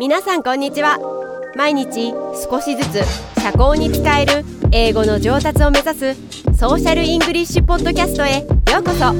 [0.00, 0.96] 皆さんこんにちは
[1.54, 2.14] 毎日
[2.50, 3.04] 少しずつ
[3.38, 6.14] 社交に使える英語の上達を目指す
[6.58, 8.38] ソーシャルイングリッシュポッドキャストへ
[8.72, 9.12] ようこそ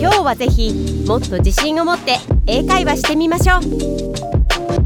[0.00, 2.14] 今日はぜひもっと自信を持って
[2.46, 3.58] 英会話してみましょう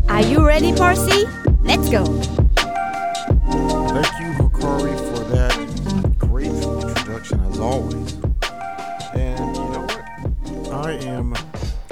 [0.08, 1.26] Are you ready, Percy?
[1.62, 2.04] Let's go!
[3.92, 5.52] Thank you, Hikari, for that
[6.20, 8.16] great introduction as always.
[9.12, 9.86] And you know
[10.70, 10.86] what?
[10.86, 11.34] I am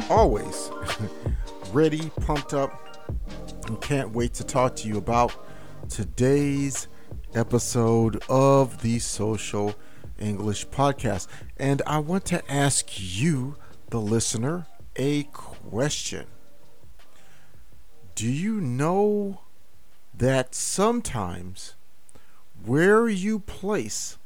[0.09, 0.71] always
[1.75, 2.73] ready, pumped up,
[3.71, 5.33] and can't wait to talk to you about
[5.89, 6.89] today's
[7.37, 9.77] episode of the Social
[10.19, 11.29] English Podcast.
[11.57, 13.55] And I want to ask you,
[13.91, 16.27] the listener, a question.
[18.17, 19.43] Do you know
[20.13, 21.77] that sometimes
[22.65, 24.19] where you place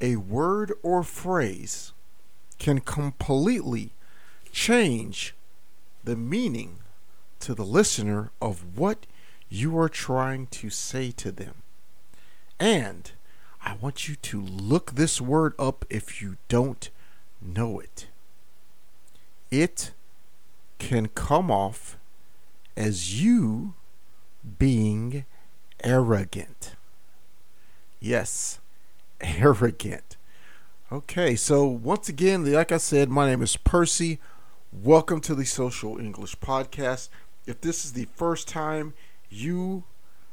[0.00, 1.92] a word or phrase
[2.60, 3.94] can completely
[4.52, 5.34] change
[6.04, 6.78] the meaning
[7.42, 9.04] to the listener of what
[9.48, 11.56] you are trying to say to them.
[12.60, 13.10] And
[13.60, 16.88] I want you to look this word up if you don't
[17.40, 18.06] know it.
[19.50, 19.90] It
[20.78, 21.96] can come off
[22.76, 23.74] as you
[24.60, 25.24] being
[25.82, 26.76] arrogant.
[27.98, 28.60] Yes,
[29.20, 30.16] arrogant.
[30.92, 34.20] Okay, so once again, like I said, my name is Percy.
[34.72, 37.08] Welcome to the Social English Podcast.
[37.44, 38.94] If this is the first time
[39.28, 39.82] you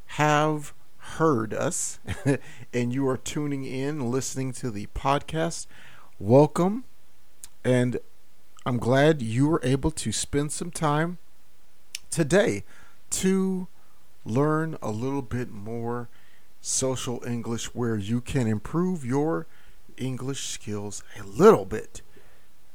[0.07, 1.99] have heard us
[2.73, 5.65] and you are tuning in, listening to the podcast,
[6.19, 6.83] welcome.
[7.63, 7.97] And
[8.63, 11.17] I'm glad you were able to spend some time
[12.11, 12.63] today
[13.09, 13.67] to
[14.23, 16.09] learn a little bit more
[16.61, 19.47] social English where you can improve your
[19.97, 22.03] English skills a little bit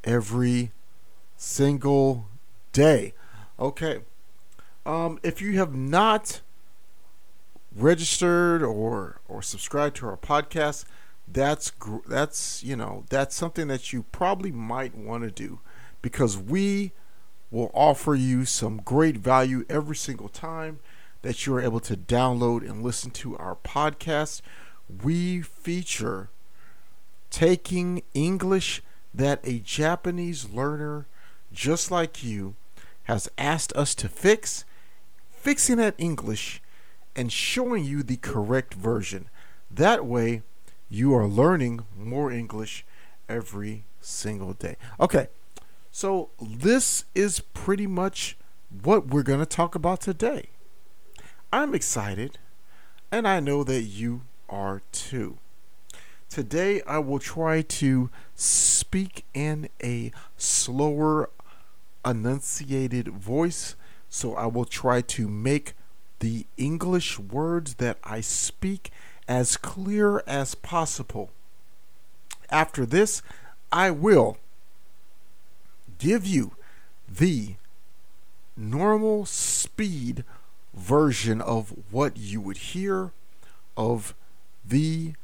[0.03, 0.73] every
[1.37, 2.27] single
[2.73, 3.15] day.
[3.61, 4.01] Okay.
[4.87, 6.41] Um, if you have not
[7.75, 10.85] registered or or subscribed to our podcast,
[11.27, 11.73] that's
[12.07, 15.61] that's you know that's something that you probably might want to do
[16.03, 16.93] because we
[17.51, 20.81] will offer you some great value every single time
[21.23, 24.43] that you are able to download and listen to our podcast.
[25.03, 26.29] We feature
[27.31, 28.83] taking English
[29.15, 31.07] that a Japanese learner
[31.53, 32.57] just like you
[33.05, 34.65] has asked us to fix,
[35.45, 36.63] fixing that English
[37.15, 39.29] and showing you the correct version.
[39.71, 40.41] That way,
[40.89, 42.87] you are learning more English
[43.29, 44.77] every single day.
[44.99, 45.29] Okay,
[45.93, 48.39] so this is pretty much
[48.83, 50.49] what we're going to talk about today.
[51.53, 52.39] I'm excited,
[53.13, 55.37] and I know that you are too.
[56.31, 61.29] Today, I will try to speak in a slower,
[62.03, 63.77] enunciated voice,
[64.15, 65.75] so I will try to make
[66.21, 68.93] the English words that I speak
[69.27, 71.31] as clear as possible.
[72.49, 73.23] After this,
[73.73, 74.39] I will
[75.99, 76.53] give you
[77.09, 77.57] the
[78.57, 80.23] normal speed
[80.73, 83.11] version of what you would hear
[83.77, 84.15] of
[84.65, 85.15] the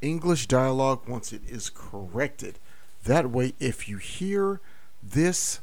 [0.00, 2.58] English dialogue once it is corrected.
[3.04, 4.62] That way, if you hear
[5.02, 5.60] this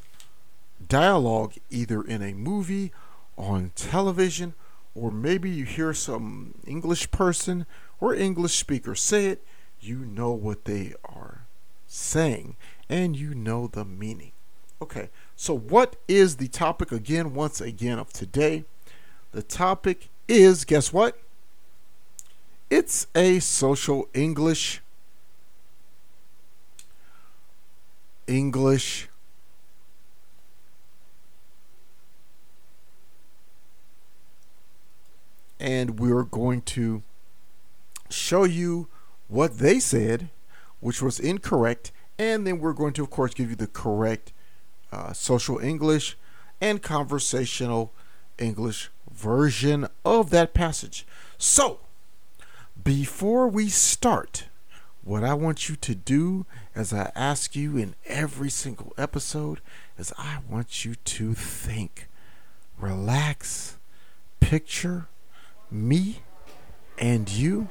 [0.87, 2.91] dialogue either in a movie,
[3.37, 4.53] on television,
[4.95, 7.65] or maybe you hear some English person
[7.99, 9.45] or English speaker say it,
[9.79, 11.45] you know what they are
[11.87, 12.55] saying
[12.89, 14.31] and you know the meaning.
[14.81, 18.63] Okay, so what is the topic again, once again, of today?
[19.31, 21.19] The topic is guess what?
[22.69, 24.81] It's a social English.
[28.27, 29.08] English
[35.59, 37.03] and we're going to
[38.09, 38.87] show you
[39.27, 40.29] what they said,
[40.79, 44.33] which was incorrect, and then we're going to, of course, give you the correct
[44.91, 46.17] uh, social English
[46.59, 47.93] and conversational
[48.37, 51.05] English version of that passage.
[51.37, 51.79] So,
[52.83, 54.45] before we start,
[55.03, 56.45] what I want you to do,
[56.75, 59.59] as I ask you in every single episode,
[59.97, 62.07] is I want you to think,
[62.77, 63.77] relax,
[64.39, 65.07] picture
[65.71, 66.19] me
[66.97, 67.67] and you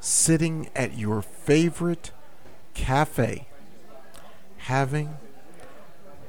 [0.00, 2.12] sitting at your favorite
[2.74, 3.46] cafe
[4.58, 5.16] having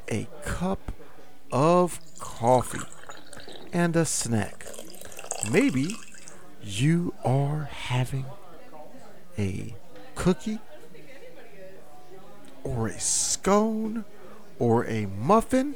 [0.10, 0.92] a cup
[1.52, 2.88] of coffee
[3.72, 4.66] and a snack.
[5.52, 5.96] Maybe
[6.62, 8.26] you are having
[9.38, 9.76] a
[10.16, 10.60] cookie
[12.64, 14.06] or a scone
[14.58, 15.76] or a muffin,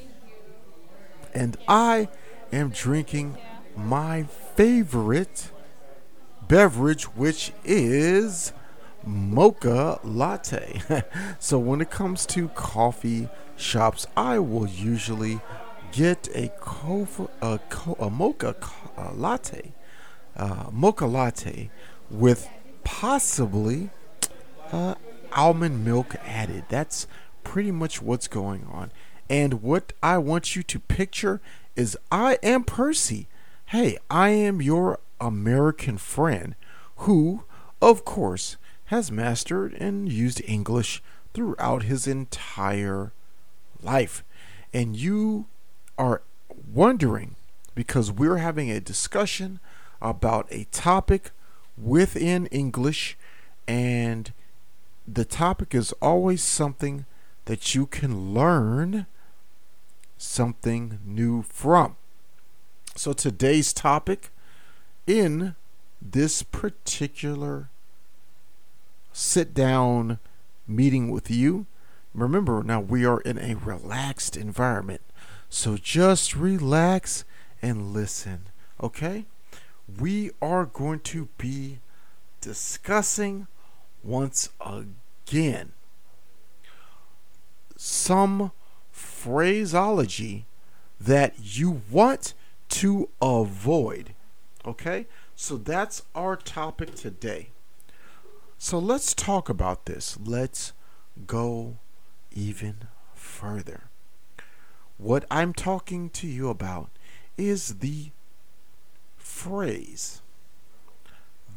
[1.34, 2.10] and I
[2.52, 3.38] am drinking
[3.76, 5.50] my favorite
[6.48, 8.54] beverage, which is
[9.06, 10.82] mocha latte.
[11.40, 15.40] so when it comes to coffee shops, I will usually
[15.92, 18.56] get a, co- a, co- a mocha
[18.98, 19.74] uh, latte,
[20.36, 21.70] uh, mocha latte
[22.10, 22.50] with
[22.84, 23.90] possibly
[24.72, 24.96] uh,
[25.34, 26.66] almond milk added.
[26.70, 27.08] That's
[27.44, 28.92] pretty much what's going on.
[29.30, 31.42] And what I want you to picture
[31.76, 33.28] is I am Percy.
[33.74, 36.54] Hey, I am your American friend
[36.98, 37.46] who,
[37.82, 41.02] of course, has mastered and used English
[41.34, 43.14] throughout his entire
[43.82, 44.24] life.
[44.76, 45.48] And you
[45.98, 46.22] are
[46.72, 47.36] wondering
[47.74, 49.60] because we're having a discussion
[50.04, 51.32] about a topic
[51.76, 53.18] within English,
[53.68, 54.32] and
[55.08, 57.06] the topic is always something
[57.46, 59.08] that you can learn
[60.20, 61.96] something new from.
[62.96, 64.30] So today's topic
[65.08, 65.56] in
[66.02, 67.70] this particular
[69.12, 70.20] sit down
[70.68, 71.66] meeting with you.
[72.14, 75.02] Remember, now we are in a relaxed environment.
[75.50, 77.26] So just relax
[77.62, 78.44] and listen,
[78.82, 79.26] okay?
[80.00, 81.80] We are going to be
[82.42, 83.48] discussing
[84.04, 85.72] once again
[87.76, 88.52] some
[88.92, 90.46] phraseology
[91.00, 92.34] that you want
[92.74, 94.14] to avoid.
[94.66, 95.06] Okay?
[95.36, 97.50] So that's our topic today.
[98.58, 100.18] So let's talk about this.
[100.24, 100.74] Let's
[101.28, 101.78] go
[102.32, 103.84] even further.
[104.98, 106.90] What I'm talking to you about
[107.38, 108.12] is the
[109.18, 110.22] phrase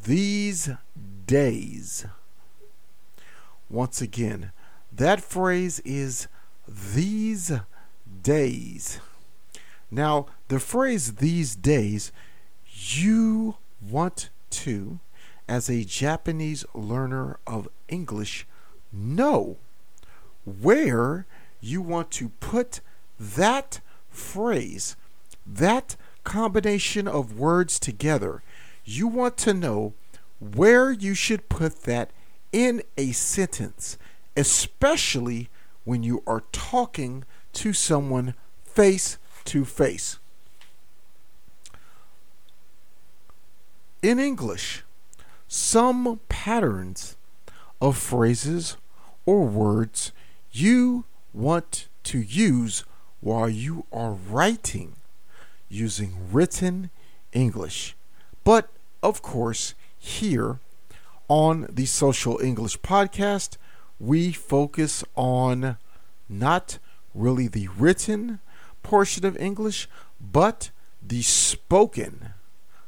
[0.05, 0.71] these
[1.27, 2.07] days.
[3.71, 4.53] Once again,
[4.93, 6.29] that phrase is
[6.69, 7.53] these
[8.23, 9.01] days.
[9.91, 12.12] Now, the phrase these days,
[12.67, 15.00] you want to,
[15.49, 18.47] as a Japanese learner of English,
[18.93, 19.56] know
[20.44, 21.27] where
[21.61, 22.81] you want to put
[23.19, 23.81] that
[24.11, 24.97] phrase,
[25.47, 28.43] that combination of words together.
[28.85, 29.94] You want to know
[30.41, 32.11] where you should put that
[32.53, 33.99] in a sentence,
[34.37, 35.49] especially
[35.85, 37.25] when you are talking
[37.55, 38.35] to someone
[38.65, 40.19] face to face.
[44.02, 44.84] In English,
[45.48, 47.16] some patterns
[47.81, 48.76] of phrases
[49.25, 50.12] or words
[50.52, 52.84] you want to use
[53.20, 54.96] while you are writing
[55.69, 56.90] using written
[57.32, 57.96] English.
[58.44, 58.69] But
[59.02, 60.60] of course, here
[61.28, 63.56] on the Social English Podcast,
[63.98, 65.76] we focus on
[66.28, 66.78] not
[67.14, 68.38] really the written
[68.87, 69.88] portion of English,
[70.21, 70.71] but
[71.03, 72.31] the spoken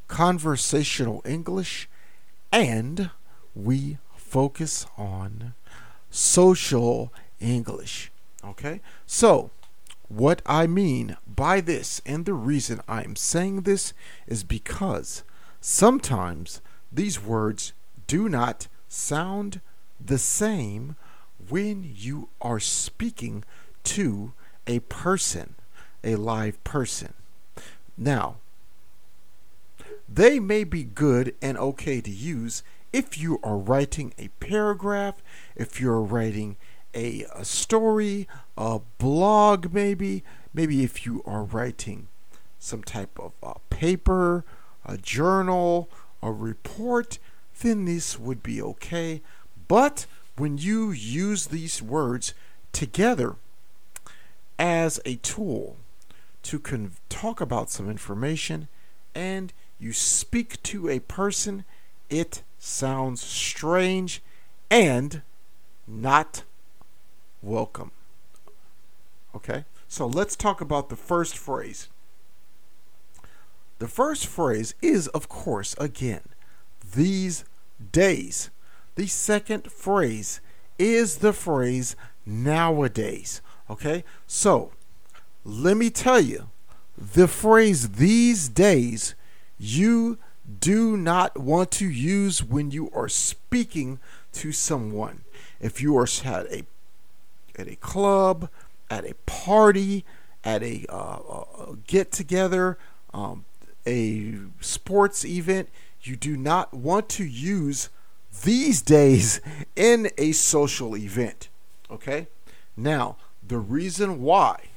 [0.07, 1.89] conversational English,
[2.53, 3.11] and
[3.53, 5.55] we focus on
[6.09, 8.13] social English.
[8.45, 8.81] Okay?
[9.07, 9.51] So,
[10.07, 13.93] what I mean by this, and the reason I'm saying this,
[14.29, 15.25] is because
[15.61, 16.61] sometimes
[16.93, 17.73] these words
[18.07, 19.61] do not sound
[20.01, 20.95] the same
[21.49, 23.43] when you are speaking
[23.83, 24.33] to
[24.69, 25.57] a person,
[26.05, 27.13] a live person.
[27.97, 28.37] Now,
[30.09, 32.63] they may be good and okay to use
[32.93, 35.17] if you are writing a paragraph,
[35.55, 36.57] if you're writing
[36.95, 38.27] a, a story,
[38.57, 40.25] a blog, maybe,
[40.55, 42.09] maybe if you are writing
[42.59, 44.45] some type of uh, paper,
[44.85, 45.91] a journal,
[46.23, 47.19] a report,
[47.61, 49.21] then this would be okay.
[49.69, 52.33] But when you use these words
[52.73, 53.37] together
[54.59, 55.77] as a tool
[56.49, 58.69] to con- talk about some information
[59.15, 61.63] and you speak to a person,
[62.09, 64.23] it sounds strange
[64.71, 65.21] and
[65.87, 66.45] not
[67.43, 67.91] welcome.
[69.35, 69.67] Okay?
[69.89, 71.89] So let's talk about the first phrase.
[73.79, 76.23] The first phrase is, of course, again,
[76.95, 77.45] these
[77.93, 78.49] days.
[78.95, 80.41] The second phrase
[80.79, 83.43] is the phrase nowadays.
[83.69, 84.03] Okay?
[84.27, 84.73] So,
[85.49, 86.51] let me tell you
[86.99, 89.15] the phrase these days
[89.59, 90.19] you
[90.61, 93.99] do not want to use when you are speaking
[94.33, 95.23] to someone.
[95.59, 96.65] If you are at a
[97.59, 98.51] at a club,
[98.91, 100.05] at a party,
[100.45, 102.79] at a, uh, a get together,
[103.13, 103.47] um,
[103.87, 105.69] a sports event,
[106.03, 107.89] you do not want to use
[108.45, 109.41] these days
[109.75, 111.49] in a social event.
[111.91, 112.29] Okay?
[112.77, 114.69] Now, the reason why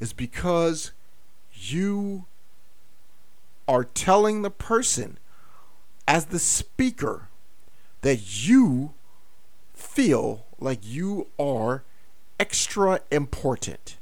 [0.00, 0.92] is because
[1.52, 2.26] you
[3.66, 5.18] are telling the person
[6.06, 7.28] as the speaker
[8.02, 8.92] that you
[9.72, 11.84] feel like you are
[12.38, 13.96] extra important.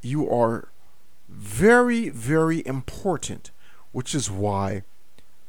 [0.00, 0.68] You are
[1.28, 3.50] very, very important,
[3.92, 4.82] which is why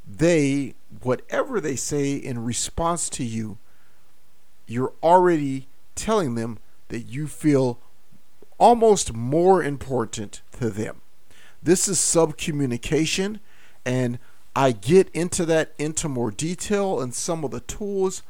[0.07, 3.57] they, whatever they say in response to you,
[4.67, 7.79] you're already telling them that you feel
[8.61, 11.01] almost more important to them.
[11.63, 13.39] This is subcommunication,
[13.83, 14.19] and
[14.55, 18.21] I get into that into more detail and some of the tools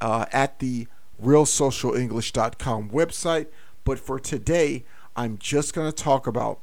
[0.00, 0.86] uh, at the
[1.22, 3.46] realsocialenglish.com website.
[3.84, 6.60] But for today, I'm just going to talk about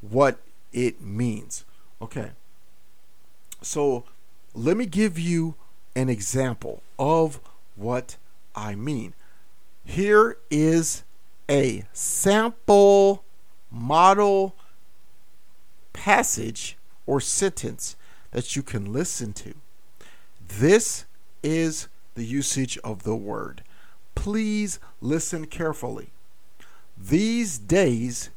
[0.00, 0.38] what
[0.72, 1.66] it means.
[2.00, 2.30] Okay.
[3.60, 4.04] So
[4.54, 5.54] let me give you
[5.94, 7.40] an example of
[7.76, 8.16] what
[8.56, 9.12] I mean.
[9.84, 11.03] Here is
[11.48, 13.24] a sample
[13.70, 14.54] model
[15.92, 17.96] passage or sentence
[18.30, 19.54] that you can listen to.
[20.46, 21.04] This
[21.42, 23.62] is the usage of the word.
[24.14, 26.10] Please listen carefully.
[26.96, 28.30] These days,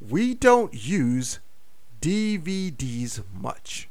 [0.00, 1.40] we don't use
[2.00, 3.88] DVDs much.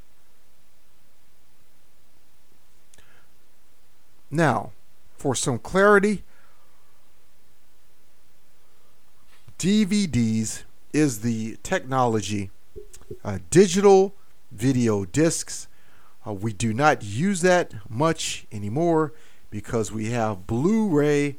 [4.32, 4.72] Now,
[5.18, 6.24] for some clarity,
[9.60, 10.64] DVDs
[10.94, 12.50] is the technology,
[13.26, 14.16] uh, digital
[14.54, 15.68] video discs.
[16.26, 19.12] Uh, we do not use that much anymore
[19.50, 21.36] because we have Blu ray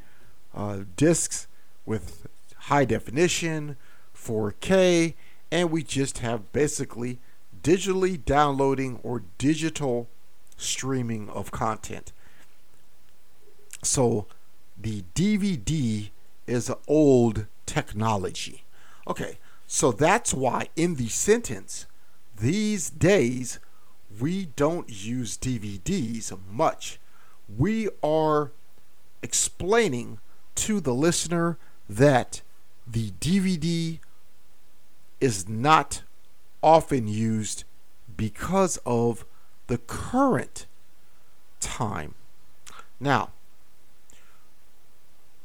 [0.55, 1.47] uh, discs
[1.87, 2.27] with
[2.65, 3.79] high definition,
[4.15, 5.15] 4K,
[5.51, 7.21] and we just have basically
[7.63, 10.11] digitally downloading or digital
[10.59, 12.13] streaming of content.
[13.83, 14.27] So
[14.79, 16.11] the DVD
[16.47, 18.65] is an old technology.
[19.07, 21.87] Okay, so that's why in the sentence,
[22.37, 23.61] these days,
[24.19, 26.99] we don't use DVDs much.
[27.57, 28.51] We are
[29.23, 30.19] explaining
[30.57, 31.59] to the listener
[31.89, 32.43] that
[32.87, 34.01] the DVD
[35.21, 36.03] is not
[36.63, 37.63] often used
[38.17, 39.25] because of
[39.69, 40.67] the current
[41.61, 42.15] time.
[42.99, 43.31] Now,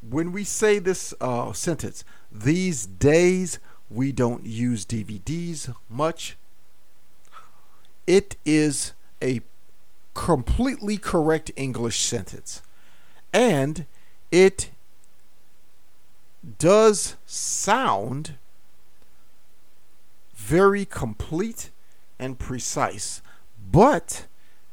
[0.10, 3.60] when we say this uh, sentence, these days
[3.90, 6.38] we don't use DVDs much,
[8.08, 9.42] it is a
[10.14, 12.62] completely correct English sentence.
[13.34, 13.86] And
[14.32, 14.70] it
[16.60, 18.36] does sound
[20.36, 21.72] very complete
[22.20, 23.22] and precise.
[23.72, 24.28] But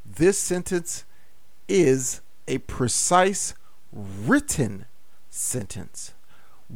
[0.05, 1.05] this sentence
[1.69, 3.55] is a precise
[3.93, 4.87] written
[5.33, 6.13] sentence.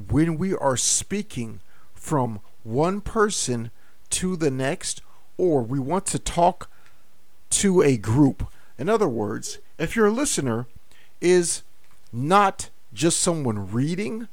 [0.08, 1.60] When we are speaking
[1.94, 3.70] from one person
[4.10, 5.02] to the next,
[5.36, 6.68] or we want to talk
[7.50, 8.48] to a group.
[8.78, 10.66] In other words, if your listener
[11.20, 11.62] is
[12.12, 14.28] not just someone reading,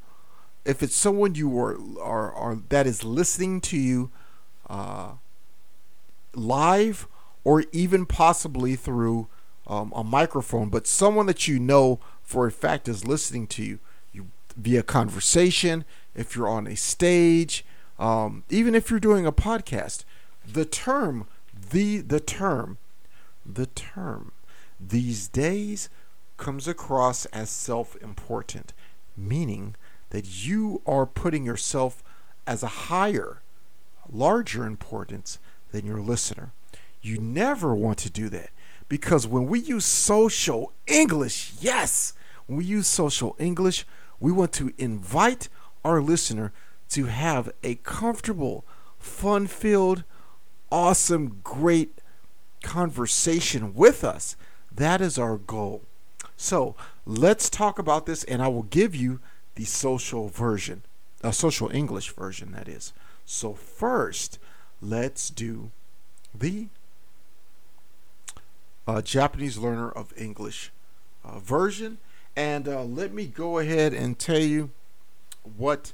[0.64, 4.10] if it's someone you are, are, are that is listening to you
[4.68, 5.12] uh,
[6.34, 7.06] live
[7.44, 9.28] or even possibly through
[9.66, 13.70] um, a microphone, but someone that you know for a fact is listening to you,
[13.72, 13.80] you
[14.56, 15.84] via conversation,
[16.14, 17.64] if you're on a stage,
[17.98, 20.04] um, even if you're doing a podcast,
[20.46, 21.26] the term,
[21.70, 22.78] the the term,
[23.44, 24.32] the term
[24.80, 25.88] these days
[26.36, 28.72] comes across as self-important,
[29.16, 29.76] meaning
[30.10, 32.02] that you are putting yourself
[32.46, 33.40] as a higher,
[34.10, 35.38] larger importance
[35.72, 36.52] than your listener.
[37.00, 38.50] You never want to do that
[38.88, 42.12] because when we use social English, yes,
[42.46, 43.86] when we use social English,
[44.24, 45.50] we want to invite
[45.84, 46.50] our listener
[46.88, 48.64] to have a comfortable,
[48.98, 50.02] fun filled,
[50.72, 52.00] awesome, great
[52.62, 54.34] conversation with us.
[54.74, 55.82] That is our goal.
[56.38, 59.20] So let's talk about this, and I will give you
[59.56, 60.84] the social version,
[61.22, 62.94] a social English version, that is.
[63.26, 64.38] So, first,
[64.80, 65.70] let's do
[66.34, 66.68] the
[68.86, 70.72] uh, Japanese Learner of English
[71.22, 71.98] uh, version.
[72.36, 74.70] And uh, let me go ahead and tell you
[75.56, 75.92] what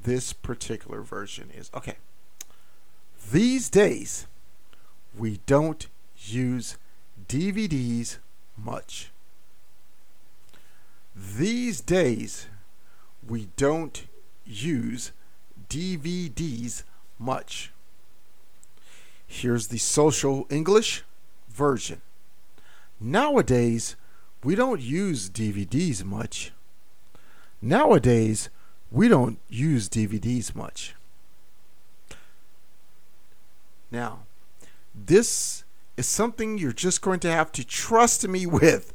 [0.00, 1.70] this particular version is.
[1.74, 1.96] Okay.
[3.30, 4.26] These days,
[5.16, 5.86] we don't
[6.18, 6.76] use
[7.28, 8.18] DVDs
[8.56, 9.10] much.
[11.14, 12.46] These days,
[13.26, 14.06] we don't
[14.44, 15.12] use
[15.68, 16.82] DVDs
[17.18, 17.72] much.
[19.26, 21.04] Here's the social English
[21.48, 22.02] version.
[23.00, 23.96] Nowadays,
[24.44, 26.52] we don't use DVDs much.
[27.60, 28.48] Nowadays,
[28.90, 30.94] we don't use DVDs much.
[33.90, 34.20] Now,
[34.94, 35.64] this
[35.96, 38.92] is something you're just going to have to trust me with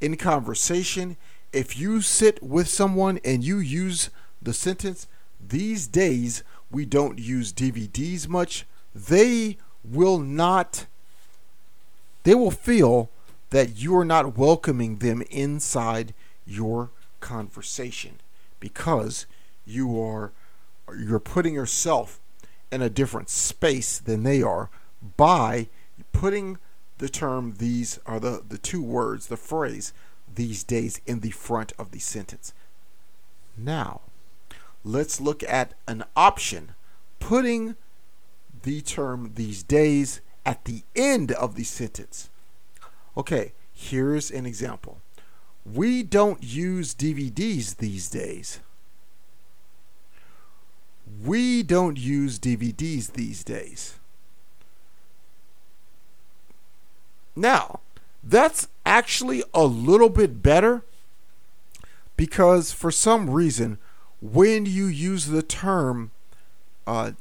[0.00, 1.16] in conversation.
[1.52, 4.10] If you sit with someone and you use
[4.42, 5.06] the sentence,
[5.46, 10.86] these days we don't use DVDs much, they will not,
[12.24, 13.10] they will feel
[13.50, 16.14] that you are not welcoming them inside
[16.46, 16.90] your
[17.20, 18.20] conversation
[18.58, 19.26] because
[19.66, 20.32] you are
[20.98, 22.20] you're putting yourself
[22.72, 24.70] in a different space than they are
[25.16, 25.68] by
[26.12, 26.58] putting
[26.98, 29.92] the term these are the, the two words, the phrase
[30.32, 32.52] these days in the front of the sentence.
[33.56, 34.00] Now,
[34.84, 36.74] let's look at an option
[37.18, 37.76] putting
[38.62, 42.29] the term these days at the end of the sentence.
[43.16, 45.00] Okay, here's an example.
[45.64, 48.60] We don't use DVDs these days.
[51.24, 53.98] We don't use DVDs these days.
[57.36, 57.80] Now,
[58.22, 60.82] that's actually a little bit better
[62.16, 63.78] because for some reason,
[64.20, 66.10] when you use the term
[66.86, 67.12] uh,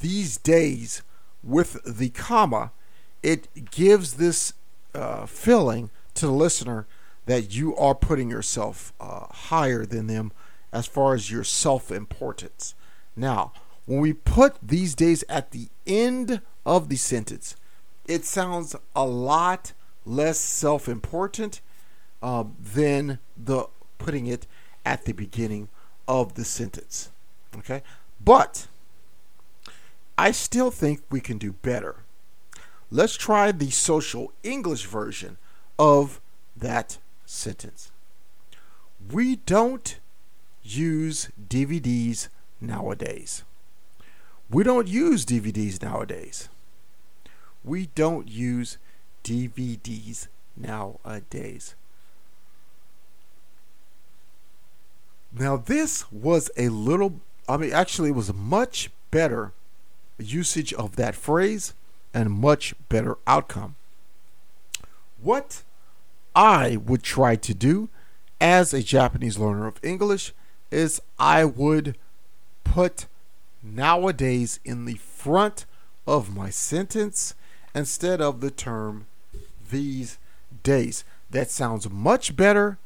[0.00, 1.02] these days
[1.42, 2.72] with the comma,
[3.22, 4.54] it gives this
[4.94, 6.86] uh, feeling to the listener
[7.26, 10.32] that you are putting yourself uh, higher than them
[10.72, 12.74] as far as your self importance.
[13.14, 13.52] Now,
[13.86, 17.56] when we put these days at the end of the sentence,
[18.06, 19.72] it sounds a lot
[20.04, 21.60] less self important
[22.22, 23.66] uh, than the
[23.98, 24.46] putting it
[24.84, 25.68] at the beginning
[26.06, 27.10] of the sentence.
[27.56, 27.82] Okay?
[28.24, 28.66] But
[30.16, 31.96] I still think we can do better.
[32.90, 35.36] Let's try the social English version
[35.78, 36.20] of
[36.56, 37.92] that sentence.
[39.12, 39.98] We don't
[40.62, 42.28] use DVDs
[42.60, 43.44] nowadays.
[44.50, 46.48] We don't use DVDs nowadays.
[47.62, 48.78] We don't use
[49.22, 51.74] DVDs nowadays.
[55.30, 59.52] Now, this was a little, I mean, actually, it was a much better
[60.18, 61.74] usage of that phrase
[62.12, 63.76] and much better outcome.
[65.20, 65.62] What
[66.34, 67.88] I would try to do
[68.40, 70.32] as a Japanese learner of English
[70.70, 71.96] is I would
[72.64, 73.06] put
[73.62, 75.66] nowadays in the front
[76.06, 77.34] of my sentence
[77.74, 79.06] instead of the term
[79.70, 80.18] these
[80.62, 81.04] days.
[81.30, 82.78] That sounds much better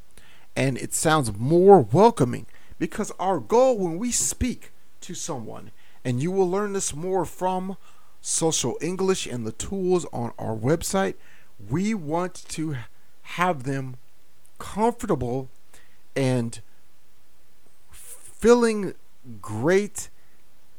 [0.56, 2.46] and it sounds more welcoming
[2.78, 5.70] because our goal when we speak to someone,
[6.04, 7.76] and you will learn this more from
[8.22, 11.14] Social English and the tools on our website,
[11.68, 12.76] we want to
[13.22, 13.96] have them
[14.58, 15.50] comfortable
[16.14, 16.60] and
[17.90, 18.94] feeling
[19.40, 20.08] great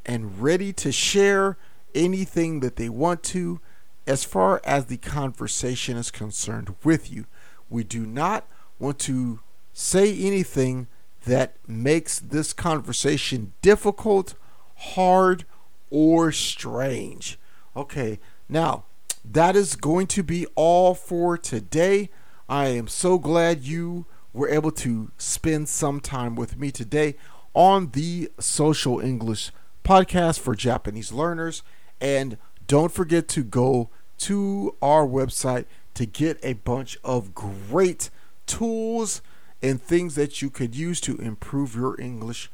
[0.05, 1.57] and ready to share
[1.93, 3.59] anything that they want to
[4.07, 7.25] as far as the conversation is concerned with you.
[7.69, 8.47] We do not
[8.79, 9.41] want to
[9.73, 10.87] say anything
[11.25, 14.35] that makes this conversation difficult,
[14.75, 15.45] hard,
[15.93, 17.37] or strange.
[17.77, 18.85] Okay, now
[19.23, 22.09] that is going to be all for today.
[22.49, 27.15] I am so glad you were able to spend some time with me today
[27.53, 29.51] on the Social English
[29.85, 31.61] podcast for Japanese learners.
[32.01, 38.09] And don't forget to go to our website to get a bunch of great
[38.47, 39.21] tools
[39.61, 42.49] and things that you could use to improve your English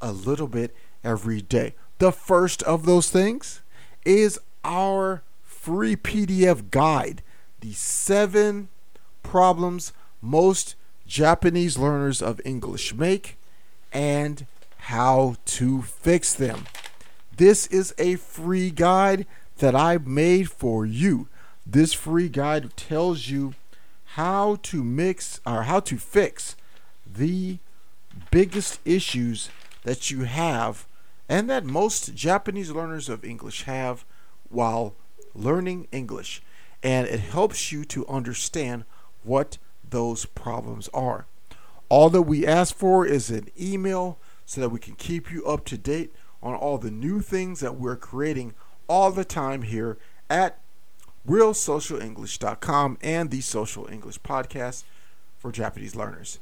[0.00, 0.74] a little bit
[1.04, 1.74] every day.
[1.98, 3.60] The first of those things
[4.04, 7.22] is our free PDF guide,
[7.60, 8.68] the seven
[9.22, 13.36] problems most Japanese learners of English make
[13.92, 14.46] and
[14.78, 16.66] how to fix them.
[17.36, 19.26] This is a free guide
[19.58, 21.28] that I made for you.
[21.66, 23.54] This free guide tells you
[24.14, 26.56] how to mix or how to fix
[27.06, 27.58] the
[28.30, 29.50] biggest issues
[29.84, 30.86] that you have
[31.28, 34.04] and that most Japanese learners of English have
[34.48, 34.94] while
[35.34, 36.42] learning English.
[36.82, 38.84] And it helps you to understand
[39.24, 41.26] what those problems are.
[41.88, 45.64] All that we ask for is an email so that we can keep you up
[45.66, 48.54] to date on all the new things that we're creating
[48.86, 49.98] all the time here
[50.30, 50.60] at
[51.28, 54.84] realsocialenglish.com and the Social English Podcast
[55.36, 56.38] for Japanese learners.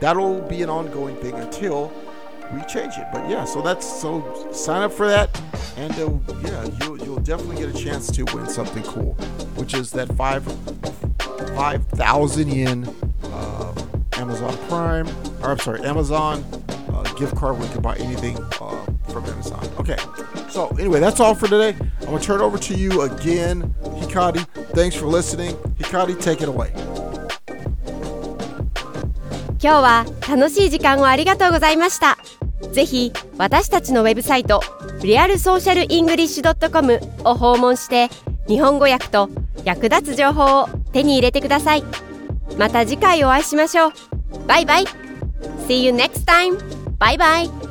[0.00, 1.92] that'll be an ongoing thing until
[2.52, 3.06] we change it.
[3.12, 5.40] But yeah, so that's so sign up for that,
[5.76, 6.10] and uh,
[6.42, 9.14] yeah, you'll you'll definitely get a chance to win something cool,
[9.56, 10.44] which is that five
[11.56, 12.88] five thousand yen
[13.24, 13.74] uh,
[14.14, 15.08] Amazon Prime,
[15.42, 16.44] or I'm sorry, Amazon
[16.92, 19.66] uh, gift card where you can buy anything uh, from Amazon.
[19.78, 19.96] Okay,
[20.50, 21.76] so anyway, that's all for today.
[22.00, 24.46] I'm gonna turn it over to you again, Hikari.
[24.74, 25.54] Thanks for listening.
[25.78, 26.72] Hikari, take it away.
[29.64, 32.18] 今日は楽しい時間をありがとうございました。
[32.72, 34.60] ぜひ私たちのウェブサイト
[35.02, 38.10] リアルソーシャルイングリッシュ .com を訪問して
[38.46, 39.30] 日本語訳と
[39.64, 41.84] 役立つ情報を手に入れてください。
[42.58, 43.92] また次回お会いしましょう。
[44.46, 44.84] バイバイ。
[45.66, 46.58] See you next time!
[46.98, 47.63] バイバイ。